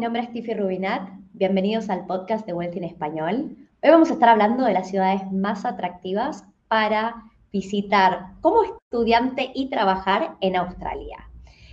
[0.00, 1.10] mi nombre es Tiffy Rubinat.
[1.34, 3.54] Bienvenidos al podcast de Wealth Español.
[3.82, 9.68] Hoy vamos a estar hablando de las ciudades más atractivas para visitar como estudiante y
[9.68, 11.28] trabajar en Australia.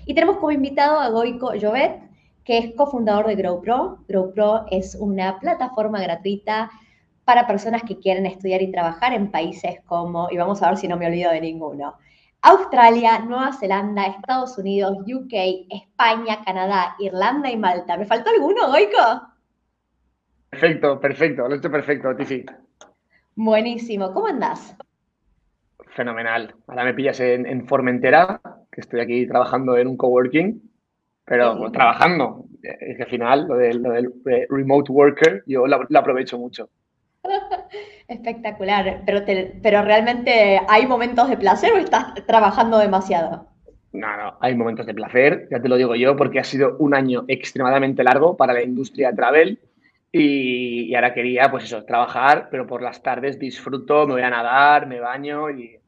[0.05, 2.01] Y tenemos como invitado a Goico Jovet,
[2.43, 3.99] que es cofundador de GrowPro.
[4.09, 6.69] GrowPro es una plataforma gratuita
[7.23, 10.89] para personas que quieren estudiar y trabajar en países como, y vamos a ver si
[10.89, 11.93] no me olvido de ninguno,
[12.41, 15.33] Australia, Nueva Zelanda, Estados Unidos, UK,
[15.69, 17.97] España, Canadá, Irlanda y Malta.
[17.97, 19.33] ¿Me faltó alguno, Goico?
[20.49, 22.45] Perfecto, perfecto, lo he hecho perfecto, Tiffy.
[23.35, 24.75] Buenísimo, ¿cómo andás?
[25.95, 26.55] Fenomenal.
[26.67, 28.39] Ahora me pillas en, Formentera,
[28.71, 30.61] que estoy aquí trabajando en un coworking,
[31.25, 32.45] pero trabajando.
[32.61, 33.83] Es que al final lo del,
[34.49, 36.69] remote worker yo lo aprovecho mucho.
[38.07, 39.23] Espectacular, pero,
[39.61, 43.47] pero realmente hay momentos de placer o estás trabajando demasiado?
[43.93, 46.93] No, no, hay momentos de placer, ya te lo digo yo, porque ha sido un
[46.93, 49.59] año extremadamente largo para la industria travel
[50.11, 54.87] y, ahora quería, pues eso, trabajar, pero por las tardes disfruto, me voy a nadar,
[54.87, 55.79] me baño y...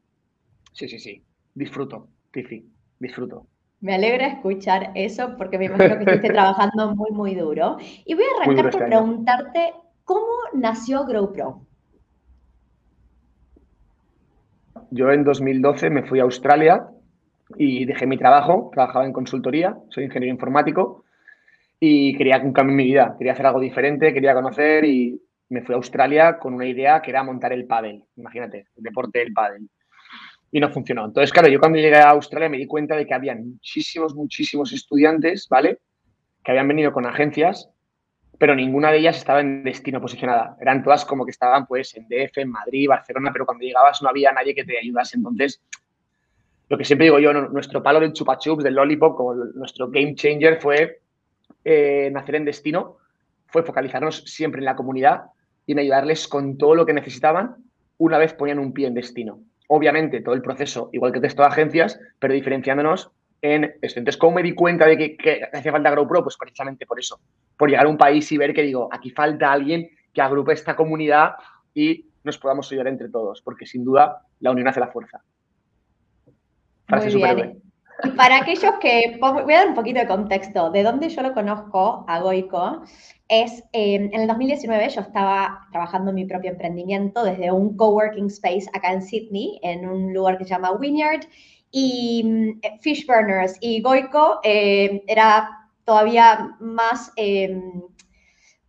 [0.72, 1.22] Sí, sí, sí,
[1.54, 2.64] disfruto, Tiffy,
[2.98, 3.46] disfruto.
[3.80, 7.78] Me alegra escuchar eso porque me imagino que estuviste trabajando muy, muy duro.
[8.04, 9.72] Y voy a arrancar por este preguntarte
[10.10, 11.64] ¿Cómo nació GrowPro?
[14.90, 16.84] Yo en 2012 me fui a Australia
[17.56, 21.04] y dejé mi trabajo, trabajaba en consultoría, soy ingeniero informático
[21.78, 25.62] y quería un cambio en mi vida, quería hacer algo diferente, quería conocer y me
[25.62, 29.32] fui a Australia con una idea que era montar el pádel, imagínate, el deporte del
[29.32, 29.70] pádel.
[30.50, 31.04] Y no funcionó.
[31.04, 34.72] Entonces, claro, yo cuando llegué a Australia me di cuenta de que había muchísimos, muchísimos
[34.72, 35.78] estudiantes, ¿vale?
[36.42, 37.70] Que habían venido con agencias
[38.40, 40.56] pero ninguna de ellas estaba en destino posicionada.
[40.58, 44.08] Eran todas como que estaban pues en DF, en Madrid, Barcelona, pero cuando llegabas no
[44.08, 45.18] había nadie que te ayudase.
[45.18, 45.60] Entonces,
[46.70, 50.14] lo que siempre digo yo, nuestro palo del chupa chups, del lollipop, como nuestro game
[50.14, 51.02] changer fue
[51.66, 52.96] eh, nacer en destino,
[53.46, 55.24] fue focalizarnos siempre en la comunidad
[55.66, 57.56] y en ayudarles con todo lo que necesitaban
[57.98, 59.40] una vez ponían un pie en destino.
[59.68, 63.10] Obviamente, todo el proceso, igual que texto de agencias, pero diferenciándonos
[63.42, 63.98] en esto.
[63.98, 66.22] Entonces, ¿cómo me di cuenta de que, que hacía falta GrowPro?
[66.22, 67.20] Pues precisamente por eso,
[67.56, 70.76] por llegar a un país y ver que digo, aquí falta alguien que agrupe esta
[70.76, 71.34] comunidad
[71.74, 75.22] y nos podamos ayudar entre todos, porque sin duda la unión hace la fuerza.
[76.88, 77.62] Muy bien.
[78.02, 81.34] Y para aquellos que, voy a dar un poquito de contexto, de dónde yo lo
[81.34, 82.82] conozco a Goico,
[83.28, 88.26] es em, en el 2019 yo estaba trabajando en mi propio emprendimiento desde un coworking
[88.26, 91.26] space acá en Sydney, en un lugar que se llama Wynyard,
[91.70, 97.60] y mm, Fish Burners y Goico eh, era todavía más eh,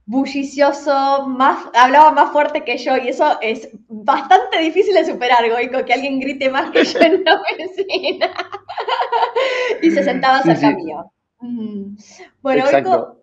[0.06, 5.86] bullicioso, más, hablaba más fuerte que yo y eso es bastante difícil de superar, Goico,
[5.86, 8.30] que alguien grite más que yo en la oficina.
[9.82, 11.12] y se sentaba cerca mío.
[11.40, 11.96] Mm.
[12.42, 13.22] Bueno, Goico,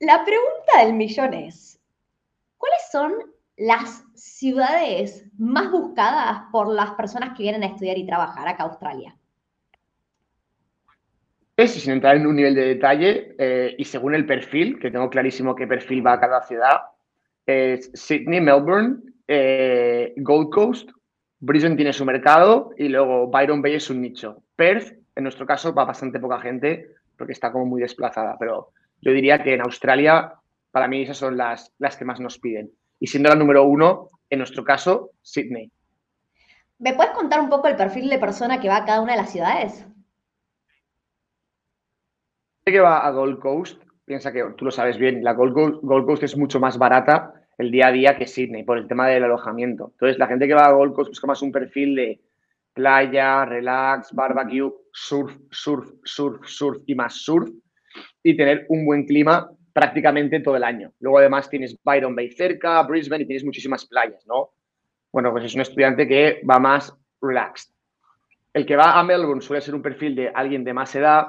[0.00, 1.78] la pregunta del millón es,
[2.56, 3.31] ¿cuáles son
[3.66, 8.66] las ciudades más buscadas por las personas que vienen a estudiar y trabajar acá a
[8.66, 9.14] Australia?
[11.56, 15.08] Es, sin entrar en un nivel de detalle, eh, y según el perfil, que tengo
[15.08, 16.80] clarísimo qué perfil va a cada ciudad,
[17.46, 18.96] es Sydney, Melbourne,
[19.28, 20.90] eh, Gold Coast,
[21.38, 24.42] Brisbane tiene su mercado y luego Byron Bay es un nicho.
[24.56, 29.12] Perth, en nuestro caso, va bastante poca gente porque está como muy desplazada, pero yo
[29.12, 30.34] diría que en Australia,
[30.72, 32.72] para mí, esas son las, las que más nos piden.
[33.02, 35.72] Y siendo la número uno, en nuestro caso, Sydney.
[36.78, 39.18] ¿Me puedes contar un poco el perfil de persona que va a cada una de
[39.18, 39.84] las ciudades?
[42.64, 46.36] que va a Gold Coast, piensa que tú lo sabes bien, la Gold Coast, es
[46.36, 49.88] mucho más barata el día a día que Sydney por el tema del alojamiento.
[49.94, 52.20] Entonces, la gente que va a Gold Coast busca más un perfil de
[52.72, 57.50] playa, relax, barbecue, surf, surf, surf, surf y más surf
[58.22, 60.92] y tener un buen clima prácticamente todo el año.
[61.00, 64.50] Luego, además, tienes Byron Bay cerca, Brisbane y tienes muchísimas playas, ¿no?
[65.12, 67.72] Bueno, pues es un estudiante que va más relaxed.
[68.52, 71.26] El que va a Melbourne suele ser un perfil de alguien de más edad,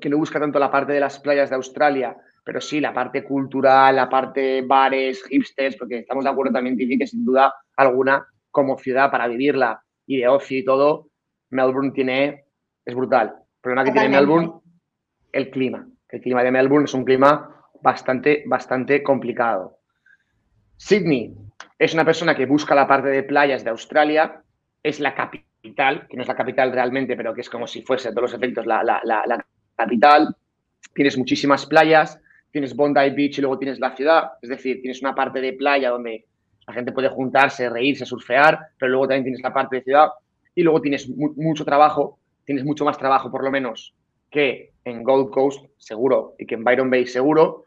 [0.00, 3.24] que no busca tanto la parte de las playas de Australia, pero sí la parte
[3.24, 8.26] cultural, la parte bares, hipsters, porque estamos de acuerdo también, Tiffy, que sin duda alguna,
[8.50, 11.08] como ciudad para vivirla y de ocio y todo,
[11.50, 12.44] Melbourne tiene,
[12.84, 13.28] es brutal.
[13.28, 14.52] El problema que tiene Melbourne,
[15.32, 15.86] el clima.
[16.08, 19.78] El clima de Melbourne es un clima bastante, bastante complicado.
[20.76, 21.34] Sydney
[21.78, 24.42] es una persona que busca la parte de playas de Australia,
[24.82, 28.08] es la capital, que no es la capital realmente, pero que es como si fuese
[28.08, 29.46] a todos los efectos la, la, la
[29.76, 30.34] capital,
[30.94, 35.14] tienes muchísimas playas, tienes Bondi Beach y luego tienes la ciudad, es decir, tienes una
[35.14, 36.26] parte de playa donde
[36.66, 40.08] la gente puede juntarse, reírse, surfear, pero luego también tienes la parte de ciudad.
[40.54, 43.94] Y luego tienes mucho trabajo, tienes mucho más trabajo por lo menos
[44.30, 47.64] que en Gold Coast seguro y que en Byron Bay seguro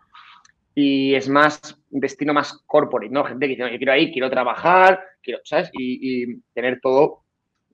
[0.75, 3.24] y es más destino más corporate, ¿no?
[3.24, 5.70] Gente que dice, yo quiero ir, quiero trabajar, quiero, ¿sabes?
[5.74, 7.24] Y, tener todo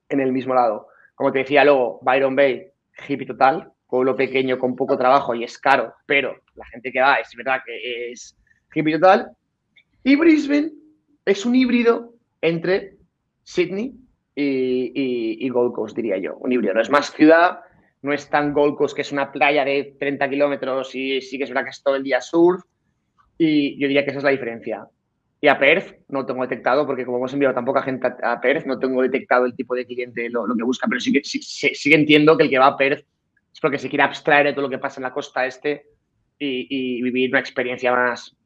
[0.08, 0.88] en el mismo lado.
[1.14, 2.66] Como te decía luego, Byron Bay,
[3.08, 7.16] hippie total, pueblo pequeño con poco trabajo y es caro, pero la gente que va
[7.16, 8.36] es verdad que es
[8.74, 9.30] hippie total.
[10.02, 10.72] Y Brisbane
[11.24, 12.96] es un híbrido entre
[13.42, 13.94] Sydney
[14.34, 16.36] y, y, Gold Coast, diría yo.
[16.36, 16.74] Un híbrido.
[16.74, 17.60] No es más ciudad,
[18.02, 21.44] no es tan Gold Coast, que es una playa de 30 kilómetros y sí que
[21.44, 22.62] es verdad que es todo el día surf.
[23.42, 24.86] Y yo diría que esa es la diferencia.
[25.40, 28.66] Y a Perth no tengo detectado, porque como hemos enviado tan poca gente a Perth,
[28.66, 32.36] no tengo detectado el tipo de cliente, lo, que busca, pero sí que, sí, entiendo
[32.36, 33.06] que el que va a Perth
[33.50, 35.86] es porque se quiere abstraer de todo lo que pasa en la costa este
[36.38, 38.36] y, vivir una experiencia más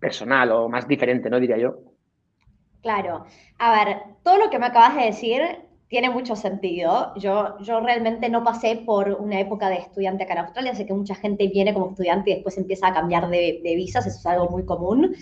[0.00, 1.38] personal o más diferente, ¿no?
[1.38, 1.76] Diría yo.
[2.82, 3.26] Claro.
[3.60, 5.40] A ver, todo lo que me acabas de decir
[5.88, 7.14] tiene mucho sentido.
[7.16, 10.94] Yo, yo realmente no pasé por una época de estudiante acá en Australia, sé que
[10.94, 14.48] mucha gente viene como estudiante y después empieza a cambiar de, visas, eso es algo
[14.48, 15.14] muy común.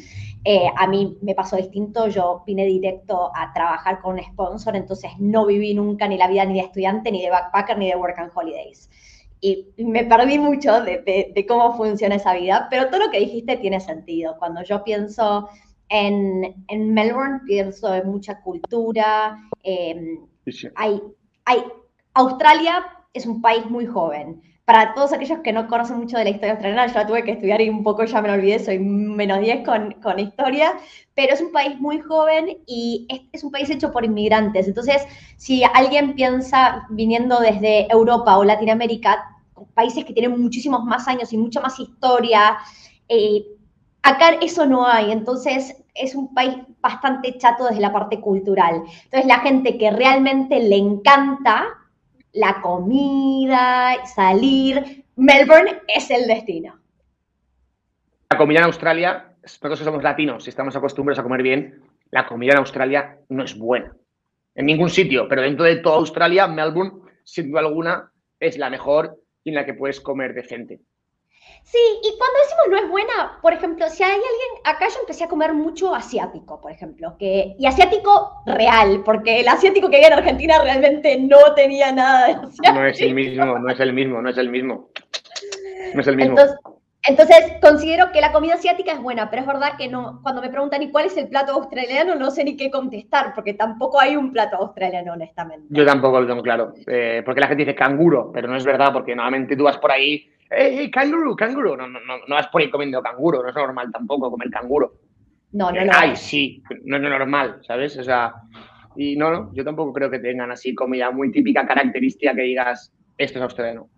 [0.45, 5.11] Eh, a mí me pasó distinto, yo vine directo a trabajar con un sponsor, entonces
[5.19, 8.19] no viví nunca ni la vida ni de estudiante, ni de backpacker, ni de work
[8.19, 8.91] and holidays.
[9.41, 13.57] Y me perdí mucho de, de cómo funciona esa vida, pero todo lo que dijiste
[13.57, 14.37] tiene sentido.
[14.39, 15.49] Cuando yo pienso
[15.93, 20.19] en, en Melbourne, pienso en mucha cultura, eh,
[20.77, 21.03] hay,
[21.45, 21.65] hay,
[22.15, 24.43] Australia es un país muy joven.
[24.65, 27.33] Para todos aquellos que no conocen mucho de la historia australiana, yo la tuve que
[27.33, 30.75] estudiar y un poco ya me lo olvidé, soy menos 10 con, con historia,
[31.15, 34.69] pero es un país muy joven y es, un país hecho por inmigrantes.
[34.69, 35.03] Entonces,
[35.37, 39.25] si alguien piensa viniendo desde Europa o Latinoamérica,
[39.75, 42.57] países que tienen muchísimos más años y mucha más historia,
[43.09, 43.45] eh,
[44.03, 45.13] acá eso no hay.
[45.13, 48.83] Entonces, es un país bastante chato desde la parte cultural.
[49.05, 51.69] Entonces, la gente que realmente le encanta
[52.33, 56.79] la comida, salir, Melbourne es el destino.
[58.31, 62.53] La comida en Australia, nosotros somos latinos y estamos acostumbrados a comer bien, la comida
[62.53, 63.95] en Australia no es buena.
[64.55, 68.11] En ningún sitio, pero dentro de toda Australia, Melbourne, sin duda alguna,
[68.41, 70.81] es la mejor y en la que puedes comer decente.
[71.65, 75.25] Sí, y cuando decimos no es buena, por ejemplo, si hay alguien, acá yo empecé
[75.25, 80.09] a comer mucho asiático, por ejemplo, que, y asiático real, porque el asiático que había
[80.09, 82.75] en Argentina realmente no tenía nada de asiático.
[82.75, 84.91] No es el mismo, no es el mismo, no es el mismo.
[85.95, 86.37] No es el mismo.
[87.09, 90.51] Entonces, considero que la comida asiática es buena, pero es verdad que no, cuando me
[90.51, 92.15] preguntan ¿y cuál es el plato australiano?
[92.15, 95.67] No sé ni qué contestar, porque tampoco hay un plato australiano, honestamente.
[95.71, 98.93] Yo tampoco lo tengo claro, eh, porque la gente dice canguro, pero no es verdad,
[98.93, 101.77] porque normalmente tú vas por ahí ¡Ey, canguro, canguro!
[101.77, 104.95] No, no, no, no vas por ahí comiendo canguro, no es normal tampoco comer canguro.
[105.53, 105.93] No, no, no.
[105.95, 107.97] Ay, sí, no es normal, ¿sabes?
[107.99, 108.35] O sea,
[108.97, 112.93] y no, no, yo tampoco creo que tengan así comida muy típica, característica que digas,
[113.19, 113.89] esto es australiano.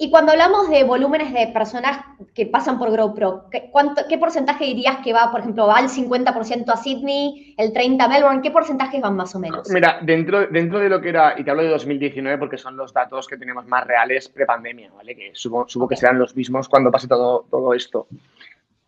[0.00, 1.98] Y cuando hablamos de volúmenes de personas
[2.32, 5.88] que pasan por GoPro, ¿qué, cuánto, ¿qué porcentaje dirías que va, por ejemplo, va el
[5.88, 8.40] 50% a Sydney, el 30% a Melbourne?
[8.40, 9.68] ¿Qué porcentajes van más o menos?
[9.70, 12.92] Mira, dentro, dentro de lo que era, y te hablo de 2019 porque son los
[12.92, 15.16] datos que tenemos más reales pre-pandemia, ¿vale?
[15.16, 18.06] Que supongo, que serán los mismos cuando pase todo, todo esto.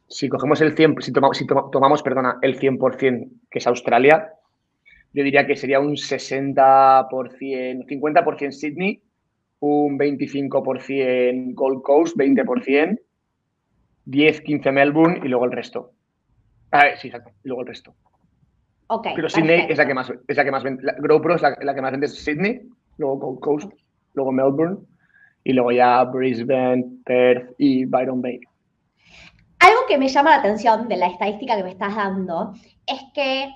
[0.07, 4.35] Si cogemos el 100, si tomamos, si tomamos perdona, el 100% que es Australia,
[5.13, 9.03] yo diría que sería un 60%, 50% Sydney,
[9.61, 12.99] un 25% Gold Coast, 20%,
[14.07, 15.93] 10-15 Melbourne y luego el resto.
[16.73, 17.31] Ah, sí, exacto.
[17.45, 17.95] Y luego el resto.
[18.89, 20.83] Okay, Pero Sydney es la que más, es la que más vende.
[20.83, 22.63] La, GoPro es la, que más vende es Sydney,
[22.97, 23.73] luego Gold Coast,
[24.15, 24.79] luego Melbourne
[25.45, 28.41] y luego ya Brisbane, Perth y Byron Bay.
[29.61, 32.55] Algo que me llama la atención de la estadística que me estás dando
[32.87, 33.49] es que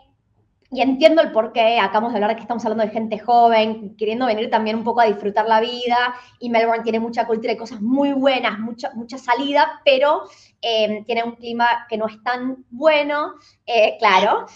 [0.74, 3.94] y entiendo el por qué, acabamos de hablar de que estamos hablando de gente joven,
[3.96, 7.56] queriendo venir también un poco a disfrutar la vida, y Melbourne tiene mucha cultura y
[7.56, 10.24] cosas muy buenas, mucha, mucha salida, pero
[10.60, 13.34] eh, tiene un clima que no es tan bueno,
[13.66, 14.46] eh, claro.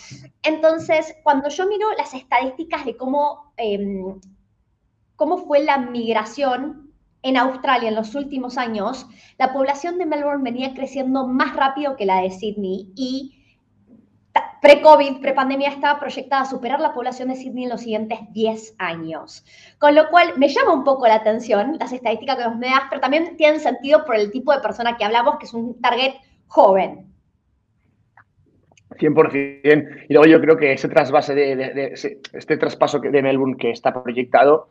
[0.43, 4.21] Entonces, cuando yo miro las estadísticas de cómo, em,
[5.15, 9.07] cómo fue la migración en Australia en los últimos años,
[9.39, 13.38] la población de Melbourne venía creciendo más rápido que la de Sydney y
[14.61, 19.45] pre-COVID, pre-pandemia, estaba proyectada a superar la población de Sydney en los siguientes 10 años.
[19.79, 22.83] Con lo cual, me llama un poco la atención las estadísticas que nos me das,
[22.89, 26.15] pero también tienen sentido por el tipo de persona que hablamos, que es un target
[26.47, 27.07] joven.
[28.91, 30.07] 100%.
[30.09, 34.69] Y luego yo creo que ese trasvase de, este traspaso de Melbourne que está proyectado,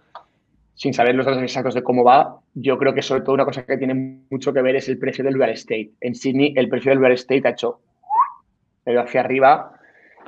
[0.73, 3.65] sin saber los datos exactos de cómo va, yo creo que sobre todo una cosa
[3.65, 5.91] que tiene mucho que ver es el precio del real estate.
[6.01, 7.79] En Sydney el precio del real estate ha hecho
[8.85, 9.76] hacia arriba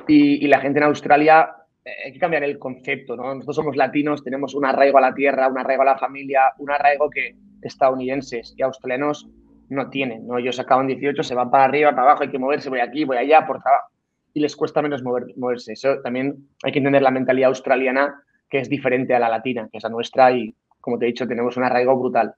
[0.08, 1.50] y, la gente en Australia,
[1.84, 3.34] eh, hay que cambiar el concepto, ¿no?
[3.34, 6.70] Nosotros somos latinos, tenemos un arraigo a la tierra, un arraigo a la familia, un
[6.70, 9.28] arraigo que estadounidenses y australianos
[9.68, 10.38] no tienen, ¿no?
[10.38, 13.16] Ellos acaban 18, se van para arriba, para abajo, hay que moverse, voy aquí, voy
[13.16, 13.88] allá, por trabajo.
[14.34, 15.72] Y les cuesta menos moverse.
[15.72, 19.78] Eso también hay que entender la mentalidad australiana, que es diferente a la latina, que
[19.78, 22.34] es la nuestra, y como te he dicho, tenemos un arraigo brutal.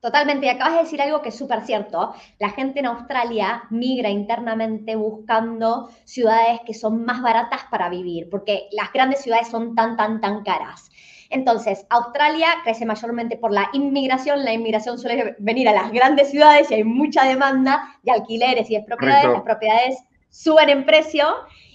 [0.00, 2.14] Totalmente, y acabas de decir algo que es súper cierto.
[2.38, 8.68] La gente en Australia migra internamente buscando ciudades que son más baratas para vivir, porque
[8.72, 10.90] las grandes ciudades son tan, tan, tan caras.
[11.30, 14.44] Entonces, Australia crece mayormente por la inmigración.
[14.44, 18.76] La inmigración suele venir a las grandes ciudades y hay mucha demanda de alquileres y
[18.76, 19.30] de propiedades.
[19.30, 19.98] Las propiedades
[20.28, 21.26] suben en precio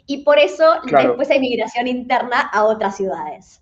[0.05, 3.61] y por eso después hay migración interna a otras ciudades.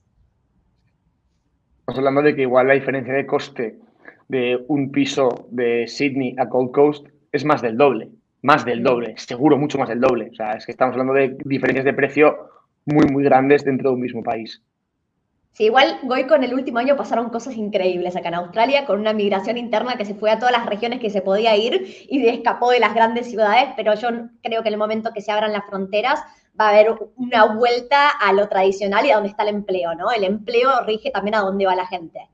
[1.79, 3.79] Estamos hablando de que igual la diferencia de coste
[4.29, 8.09] de un piso de Sydney a Gold Coast es más del doble,
[8.41, 10.29] más del doble, seguro mucho más del doble.
[10.31, 12.37] O sea, es que estamos hablando de diferencias de precio
[12.85, 14.63] muy, muy grandes dentro de un mismo país.
[15.51, 19.13] Sí, igual Goy con el último año pasaron cosas increíbles acá en Australia, con una
[19.13, 22.69] migración interna que se fue a todas las regiones que se podía ir y escapó
[22.69, 24.09] de las grandes ciudades, pero yo
[24.43, 26.21] creo que en el momento que se abran las fronteras
[26.57, 30.11] va a haber una vuelta a lo tradicional y a donde está el empleo, ¿no?
[30.11, 32.29] El empleo rige también a dónde va la gente.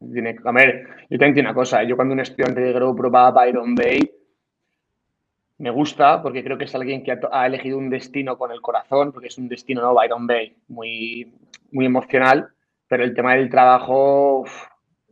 [0.00, 1.82] Tiene, a ver, yo también tengo una cosa.
[1.82, 4.00] Yo cuando un estudiante de Grow probaba a Byron Bay,
[5.58, 9.12] me gusta porque creo que es alguien que ha, elegido un destino con el corazón,
[9.12, 9.94] porque es un destino, ¿no?
[9.94, 11.34] Byron Bay, muy,
[11.70, 12.48] muy emocional,
[12.88, 14.44] pero el tema del trabajo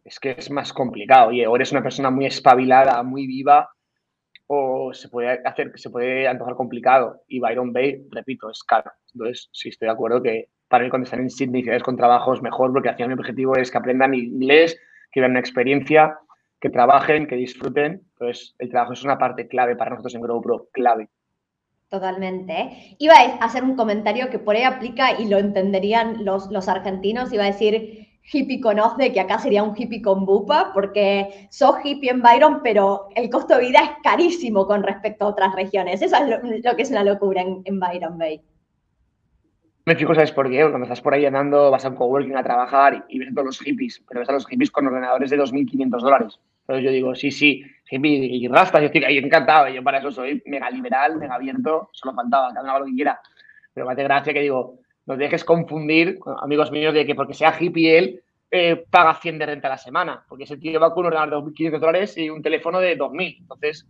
[0.04, 1.28] es que es más complicado.
[1.28, 3.68] Oye, o eres una persona muy espabilada, muy viva,
[4.46, 7.24] o se puede hacer, se puede antojar complicado.
[7.28, 8.90] Y Byron Bay, repito, es caro.
[9.12, 12.34] Entonces, sí estoy de acuerdo que para mí cuando están en Sydney ciudades con trabajo
[12.34, 14.78] es mejor porque al final mi objetivo es que aprendan inglés,
[15.10, 16.18] que vean una experiencia,
[16.60, 18.02] que trabajen, que disfruten.
[18.12, 21.08] Entonces, el trabajo es una parte clave para nosotros en GrowPro, clave.
[21.88, 22.96] Totalmente.
[22.98, 27.32] Iba a hacer un comentario que por ahí aplica y lo entenderían los, los argentinos.
[27.32, 31.76] Iba a decir hippie con de que acá sería un hippie con bupa, porque sos
[31.82, 36.02] hippie en Byron, pero el costo de vida es carísimo con respecto a otras regiones.
[36.02, 38.42] Eso es lo, que es una locura en, en Byron Bay
[39.88, 40.60] me fijo, ¿sabes por qué?
[40.60, 43.58] Cuando estás por ahí andando, vas a un coworking a trabajar y, ves todos los
[43.60, 46.38] hippies, pero ves a los hippies con ordenadores de 2.500 dólares.
[46.60, 50.10] Entonces yo digo, sí, sí, hippie y rastas, yo estoy ahí encantado, yo para eso
[50.10, 53.18] soy mega liberal, mega abierto, solo faltaba, cada uno haga lo que quiera.
[53.72, 57.56] Pero me hace gracia que digo, no dejes confundir, amigos míos, de que porque sea
[57.58, 61.06] hippie él, eh, paga 100 de renta a la semana, porque ese tío va con
[61.06, 63.38] un ordenador de 2.500 dólares y un teléfono de 2.000.
[63.40, 63.86] Entonces,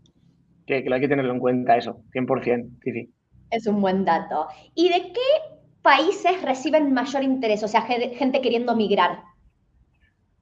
[0.65, 3.11] que, hay que tenerlo en cuenta eso, 100%, sí, sí.
[3.51, 4.47] Es un buen dato.
[4.75, 7.63] ¿Y de qué países reciben mayor interés?
[7.63, 9.21] O sea, gente queriendo migrar.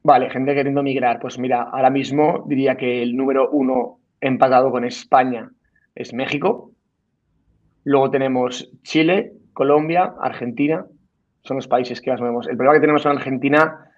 [0.03, 1.19] Vale, gente queriendo migrar.
[1.21, 5.51] Pues mira, ahora mismo diría que el número uno empatado con España
[5.95, 6.71] es México.
[7.85, 10.87] Luego tenemos Chile, Colombia, Argentina.
[11.43, 12.47] Son los países que más movemos.
[12.47, 13.91] El problema que tenemos en Argentina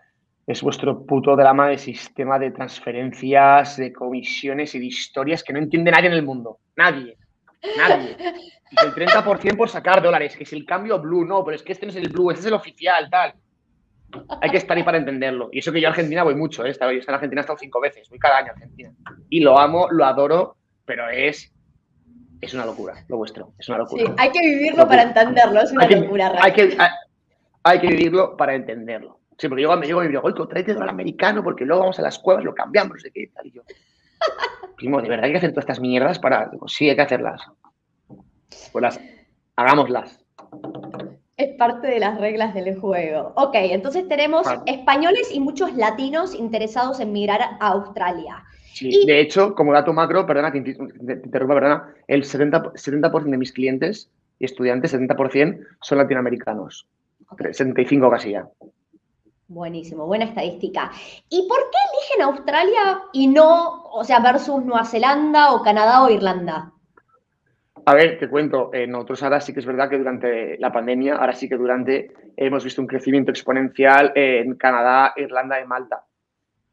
[0.47, 5.59] es vuestro puto drama de sistema de transferencias, de comisiones y de historias que no
[5.59, 6.59] entiende nadie en el mundo.
[6.77, 7.19] Nadie.
[7.77, 8.17] Nadie.
[8.71, 11.87] el 30% por sacar dólares, que es el cambio blue, no, pero es que este
[11.87, 13.35] no es el blue, este es el oficial, tal.
[14.41, 15.51] Hay que estar ahí para entenderlo.
[15.53, 16.73] Y eso que yo a Argentina voy mucho, ¿eh?
[16.73, 18.93] Yo en Argentina he estado cinco veces, voy cada año a Argentina.
[19.29, 21.53] Y lo amo, lo adoro, pero es,
[22.41, 24.05] es una locura, lo vuestro, es una locura.
[24.05, 26.33] Sí, hay que vivirlo para entenderlo, es una locura.
[26.41, 26.79] Hay que,
[27.63, 29.21] hay, que vivirlo para entenderlo.
[29.37, 32.03] Sí, porque yo me llego y digo, oye, tráete dólar americano porque luego vamos a
[32.03, 33.47] las cuevas, lo cambiamos, no sé qué, tal.
[33.47, 33.63] Y yo,
[34.77, 36.51] primo, ¿de verdad hay que hacer todas estas mierdas para...?
[36.67, 37.43] sí, hay que hacerlas.
[38.73, 39.01] Pues las,
[39.57, 40.25] hagámoslas.
[41.37, 43.33] Es parte de las reglas del juego.
[43.37, 48.45] Ok, entonces tenemos españoles y muchos latinos interesados en migrar a Australia.
[48.73, 53.37] Sí, de hecho, como dato macro, perdona que te interrumpa, perdona, el 70%, 70 de
[53.37, 56.87] mis clientes y estudiantes, 70% son latinoamericanos.
[57.53, 58.49] 75 casi ya.
[59.49, 60.93] Buenísimo, buena estadística.
[61.29, 66.11] ¿Y por qué eligen Australia y no, o sea, versus Nueva Zelanda o Canadá o
[66.11, 66.73] Irlanda?
[67.89, 71.15] A ver, te cuento, eh, nosotros ahora sí que es verdad que durante la pandemia,
[71.15, 76.05] ahora sí que durante, hemos visto un crecimiento exponencial en Canadá, Irlanda y Malta.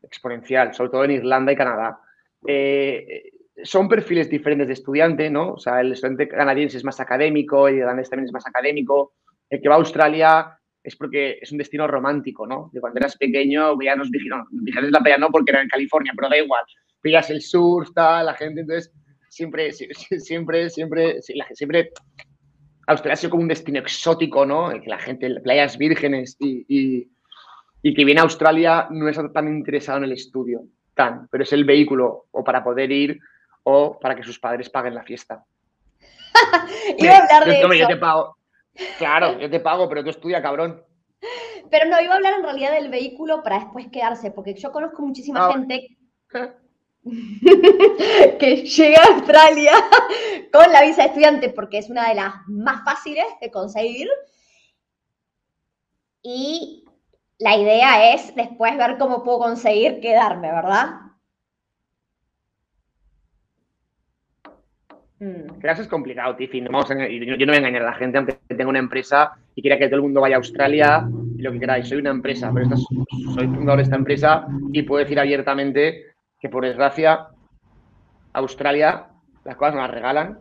[0.04, 2.02] Exponencial, sobre todo en Irlanda y Canadá.
[2.46, 3.32] Eh,
[3.64, 5.54] son perfiles diferentes de estudiante, ¿no?
[5.54, 9.14] O sea, el estudiante canadiense es más académico, el irlandés también es más académico.
[9.50, 12.70] El que va a Australia es porque es un destino romántico, ¿no?
[12.74, 16.12] De cuando eras pequeño veías los vigilantes, no, la playa no porque era en California,
[16.14, 16.66] pero da igual.
[17.00, 18.94] Pillas el surf, tal, la gente, entonces
[19.36, 21.92] siempre, siempre, siempre, siempre,
[22.88, 24.70] Australia ha sido como un destino exótico, ¿no?
[24.70, 26.66] Que la gente, playas vírgenes y,
[27.84, 30.64] y, que viene a Australia no es tan interesado en el estudio,
[30.96, 33.20] tan, pero es el vehículo o para poder ir
[33.64, 35.44] o para que sus padres paguen la fiesta.
[36.98, 37.74] Iba a hablar de eso.
[37.74, 38.38] Yo te pago,
[38.98, 40.84] Claro, yo te pago, pero tú estudia, cabrón.
[41.70, 45.02] Pero no, iba a hablar en realidad del vehículo para después quedarse, porque yo conozco
[45.02, 45.54] muchísima ah.
[45.54, 45.98] gente
[48.40, 49.74] que llega a Australia
[50.52, 54.10] con la visa de estudiante porque es una de las más fáciles de conseguir.
[56.24, 56.84] Y
[57.38, 61.02] la idea es después ver cómo puedo conseguir quedarme, ¿verdad?
[65.20, 65.60] Mm.
[65.60, 66.62] Quedarse es complicado, Tiffy.
[66.62, 69.88] yo, no voy a engañar a la gente, aunque tenga una empresa y quiera que
[69.88, 71.08] todo el mundo vaya a Australia
[71.38, 71.88] y lo que queráis.
[71.88, 76.15] Soy una empresa, pero soy fundador de esta empresa y puedo decir abiertamente
[76.46, 77.30] que, por desgracia,
[78.34, 79.08] Australia
[79.46, 80.40] las cosas no las regalan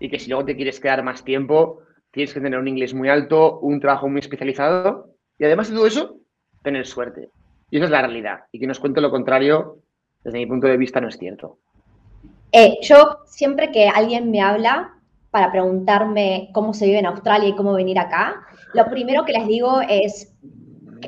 [0.00, 3.08] y que si luego te quieres quedar más tiempo, tienes que tener un inglés muy
[3.08, 6.16] alto, un trabajo muy especializado y además de todo eso,
[6.64, 7.30] tener suerte.
[7.70, 8.40] Y esa es la realidad.
[8.50, 9.78] Y que nos cuente lo contrario,
[10.24, 11.58] desde mi punto de vista, no es cierto.
[12.50, 14.96] Eh, yo siempre que alguien me habla
[15.30, 19.46] para preguntarme cómo se vive en Australia y cómo venir acá, lo primero que les
[19.46, 20.34] digo es,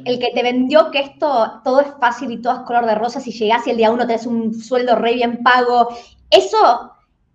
[0.04, 3.20] el que te vendió que esto todo es fácil y todo es color de rosa,
[3.20, 5.88] si llegas y el día uno tenés un sueldo re bien pago,
[6.30, 6.92] eso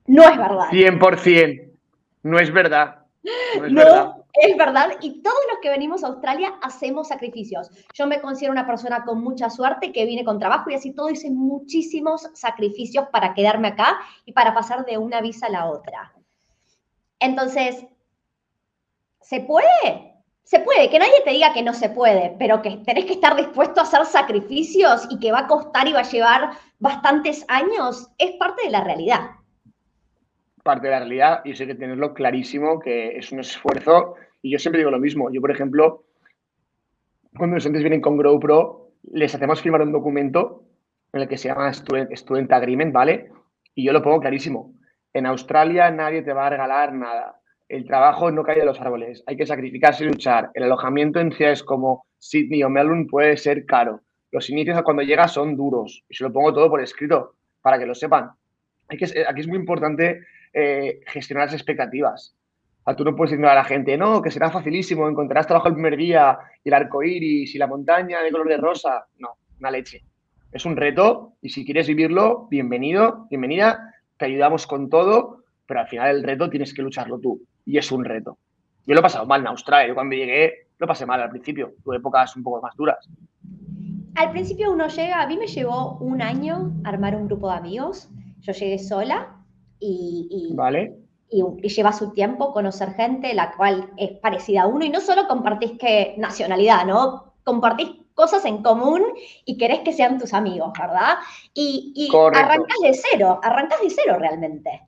[0.07, 0.69] no es verdad.
[0.69, 1.71] 100%,
[2.23, 3.05] no es verdad.
[3.57, 4.15] No es verdad.
[4.37, 7.69] Es verdad, y todos los que venimos a Australia hacemos sacrificios.
[7.93, 11.09] Yo me considero una persona con mucha suerte que viene con trabajo y así todo
[11.09, 16.13] hice muchísimos sacrificios para quedarme acá y para pasar de una visa a la otra.
[17.17, 17.85] Entonces,
[19.21, 20.14] ¿se puede?
[20.45, 23.35] Se puede, que nadie te diga que no se puede, pero que tenés que estar
[23.35, 28.09] dispuesto a hacer sacrificios y que va a costar y va a llevar bastantes años,
[28.17, 29.31] es parte de la realidad
[30.65, 34.15] parte de la realidad y eso hay que tenerlo clarísimo, que es un esfuerzo.
[34.41, 35.29] Y yo siempre digo lo mismo.
[35.29, 36.05] Yo, por ejemplo,
[37.37, 40.63] cuando los estudiantes vienen con GrowPro, les hacemos firmar un documento
[41.13, 43.29] en el que se llama Student, Agreement, ¿vale?
[43.75, 44.73] Y yo lo pongo clarísimo.
[45.13, 47.39] En Australia nadie te va a regalar nada.
[47.67, 49.23] El trabajo no cae de los árboles.
[49.25, 50.51] Hay que sacrificarse y luchar.
[50.53, 54.01] El alojamiento en ciudades como Sydney o Melbourne puede ser caro.
[54.31, 56.03] Los inicios a cuando llegas son duros.
[56.07, 58.29] Y se lo pongo todo por escrito para que lo sepan.
[58.87, 60.21] Aquí es muy importante
[60.53, 62.35] eh, gestionar las expectativas.
[62.85, 65.73] A tú no puedes decirle a la gente, no, que será facilísimo, encontrarás trabajo el
[65.73, 69.07] primer día, y el arco iris, y la montaña de color de rosa.
[69.17, 70.03] No, una leche.
[70.51, 75.87] Es un reto, y si quieres vivirlo, bienvenido, bienvenida, te ayudamos con todo, pero al
[75.87, 78.37] final el reto tienes que lucharlo tú, y es un reto.
[78.85, 81.73] Yo lo he pasado mal en Australia, yo cuando llegué lo pasé mal al principio,
[81.83, 83.07] tuve épocas un poco más duras.
[84.15, 88.09] Al principio uno llega, a mí me llevó un año armar un grupo de amigos,
[88.41, 89.35] yo llegué sola,
[89.79, 90.95] y, vale.
[91.29, 95.27] y, lleva su tiempo conocer gente la cual es parecida a uno y no solo
[95.27, 97.33] compartís que nacionalidad, ¿no?
[97.43, 99.03] Compartís cosas en común
[99.43, 101.17] y querés que sean tus amigos, ¿verdad?
[101.53, 104.81] Y, y arrancas de cero, arrancas de cero realmente.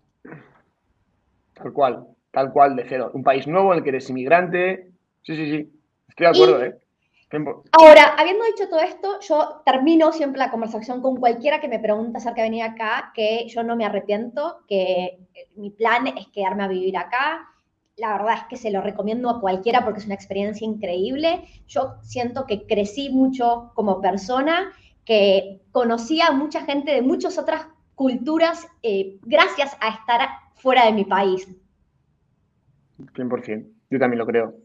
[1.53, 3.11] Tal cual, tal cual de cero.
[3.13, 4.91] Un país nuevo en el que eres inmigrante.
[5.23, 5.71] Sí, sí, sí.
[6.09, 6.77] Estoy de acuerdo, ¿eh?
[7.73, 12.19] Ahora, habiendo dicho todo esto, yo termino siempre la conversación con cualquiera que me pregunta
[12.19, 15.19] acerca de venir acá, que yo no me arrepiento, que
[15.55, 17.45] mi plan es quedarme a vivir acá.
[17.97, 21.43] La verdad es que se lo recomiendo a cualquiera porque es una experiencia increíble.
[21.67, 24.71] Yo siento que crecí mucho como persona,
[25.03, 30.93] que conocí a mucha gente de muchas otras culturas eh, gracias a estar fuera de
[30.93, 31.47] mi país.
[32.97, 34.55] 100%, yo también lo creo.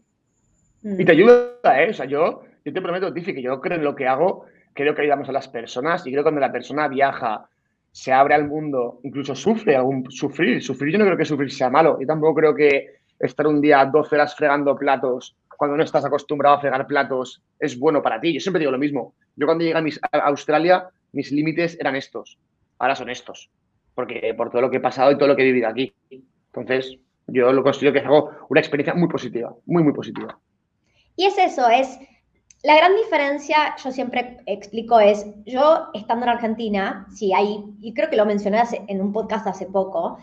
[0.83, 1.01] Mm.
[1.01, 1.91] Y te ayuda, ¿eh?
[1.91, 4.95] O sea, yo yo te prometo, Tiffy, que yo creo en lo que hago, creo
[4.95, 7.49] que ayudamos a las personas y creo que cuando la persona viaja,
[7.91, 10.63] se abre al mundo, incluso sufre algún sufrir.
[10.63, 11.99] Sufrir, yo no creo que sufrir sea malo.
[12.01, 16.57] Y tampoco creo que estar un día 12 horas fregando platos cuando no estás acostumbrado
[16.57, 18.33] a fregar platos es bueno para ti.
[18.33, 19.15] Yo siempre digo lo mismo.
[19.37, 19.79] Yo cuando llegué
[20.13, 22.39] a, Australia, mis límites eran estos.
[22.79, 23.51] Ahora son estos.
[23.95, 25.93] Porque por todo lo que he pasado y todo lo que he vivido aquí.
[26.11, 30.39] Entonces, yo lo considero que es algo, una experiencia muy positiva, muy, muy positiva.
[31.17, 31.99] Y es eso, es
[32.63, 38.09] la gran diferencia, yo siempre explico, es yo estando en Argentina, si hay, y creo
[38.09, 40.19] que lo mencioné en un podcast hace poco,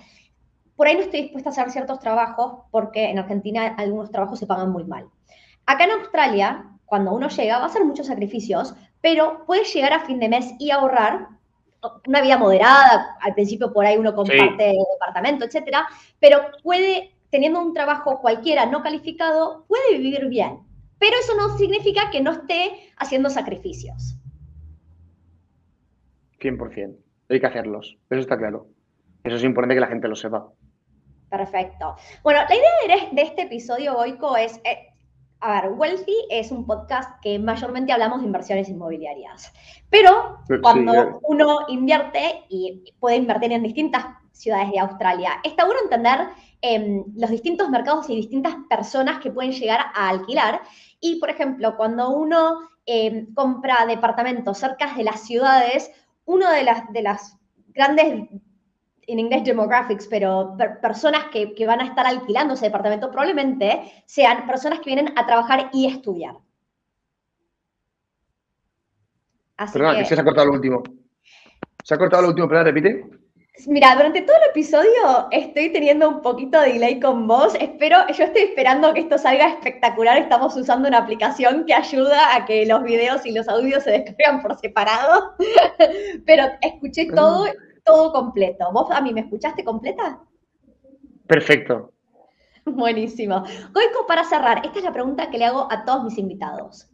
[0.77, 4.47] por ahí no estoy dispuesta a hacer ciertos trabajos porque en Argentina algunos trabajos se
[4.47, 5.07] pagan muy mal.
[5.65, 10.05] Acá en Australia, cuando uno llega, va a hacer muchos sacrificios, pero puede llegar a
[10.05, 11.27] fin de mes y ahorrar
[12.07, 13.17] una vida moderada.
[13.21, 15.87] Al principio por ahí uno comparte el departamento, etcétera,
[16.19, 20.59] pero puede, teniendo un trabajo cualquiera no calificado, puede vivir bien.
[20.99, 24.17] Pero eso no significa que no esté haciendo sacrificios.
[26.39, 26.97] 100%.
[27.29, 27.97] Hay que hacerlos.
[28.09, 28.67] Eso está claro.
[29.23, 30.49] Eso es importante que la gente lo sepa.
[31.29, 31.95] Perfecto.
[32.23, 34.88] Bueno, la idea de, este episodio, Boico, es, eh,
[35.41, 39.53] a ver, Wealthy es un podcast que mayormente hablamos de inversiones inmobiliarias,
[39.89, 46.27] pero cuando uno invierte y puede invertir en distintas ciudades de Australia, está bueno entender
[46.61, 50.61] em, los distintos mercados y distintas personas que pueden llegar a alquilar.
[50.99, 55.89] Y, por ejemplo, cuando uno em, compra departamentos cerca de las ciudades,
[56.25, 57.37] uno de las, de las
[57.69, 58.29] grandes,
[59.09, 64.45] en inglés demographics, pero personas que, que van a estar alquilando ese departamento probablemente sean
[64.45, 66.35] personas que vienen a trabajar y estudiar.
[69.57, 70.05] Así Perdón, que...
[70.05, 70.83] se ha cortado lo último.
[71.83, 73.19] Se ha cortado lo último, pero repite.
[73.67, 77.55] Mira, durante todo el episodio estoy teniendo un poquito de delay con vos.
[77.59, 80.17] Espero, yo estoy esperando que esto salga espectacular.
[80.17, 84.41] Estamos usando una aplicación que ayuda a que los videos y los audios se descarguen
[84.41, 85.35] por separado.
[86.25, 87.47] Pero escuché todo,
[87.89, 88.71] todo completo.
[88.71, 90.19] ¿Vos a mí me escuchaste completa?
[91.25, 91.91] Perfecto.
[92.65, 93.43] Buenísimo.
[93.71, 96.87] Goico, para cerrar, esta es la pregunta que le hago a todos mis invitados.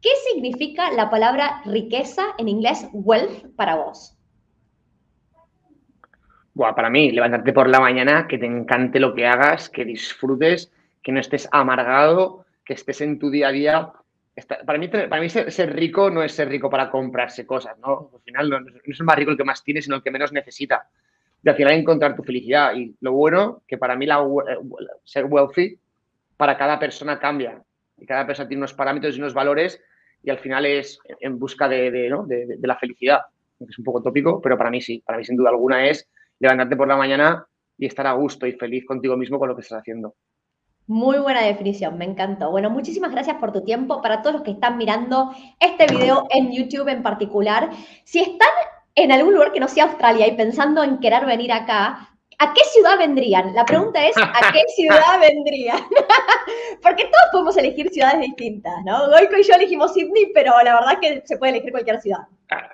[0.00, 4.16] ¿Qué significa la palabra riqueza en inglés wealth para vos?
[6.74, 10.70] para mí, levantarte por la mañana, que te encante lo que hagas, que disfrutes,
[11.02, 13.92] que no estés amargado, que estés en tu día a día.
[14.64, 18.10] Para mí, para mí ser, rico no es ser rico para comprarse cosas, ¿no?
[18.14, 20.32] Al final no, es el más rico el que más tiene, sino el que menos
[20.32, 20.88] necesita.
[21.42, 22.74] Y al final encontrar tu felicidad.
[22.74, 24.58] Y lo bueno, que para mí la, eh,
[25.04, 25.78] ser wealthy,
[26.36, 27.62] para cada persona cambia.
[27.98, 29.80] Y cada persona tiene unos parámetros y unos valores
[30.22, 33.20] y al final es en busca de, de la felicidad.
[33.58, 35.02] Es un poco tópico, pero para mí sí.
[35.04, 38.52] Para mí sin duda alguna es levantarte por la mañana y estar a gusto y
[38.52, 40.14] feliz contigo mismo con lo que estás haciendo.
[40.90, 42.50] Muy buena definición, me encantó.
[42.50, 44.02] Bueno, muchísimas gracias por tu tiempo.
[44.02, 47.70] Para todos los que están mirando este video en YouTube en particular,
[48.02, 48.48] si están
[48.96, 52.62] en algún lugar que no sea Australia y pensando en querer venir acá, ¿a qué
[52.72, 53.54] ciudad vendrían?
[53.54, 55.78] La pregunta es, ¿a qué ciudad vendrían?
[56.82, 59.10] Porque todos podemos elegir ciudades distintas, ¿no?
[59.10, 62.26] Goico y yo elegimos Sydney, pero la verdad es que se puede elegir cualquier ciudad.
[62.50, 62.68] Ah,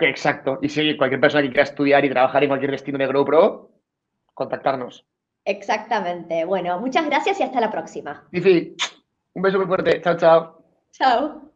[0.00, 0.60] Exacto.
[0.62, 3.68] Y si cualquier persona que quiera estudiar y trabajar en cualquier destino de GoPro,
[4.32, 5.04] contactarnos.
[5.48, 6.44] Exactamente.
[6.44, 8.28] Bueno, muchas gracias y hasta la próxima.
[8.30, 8.76] Fifi,
[9.32, 10.02] un beso muy fuerte.
[10.02, 10.62] Chao, chao.
[10.92, 11.47] Chao.